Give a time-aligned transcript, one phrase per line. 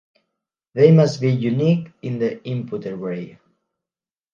[0.73, 3.37] they must be unique in the input array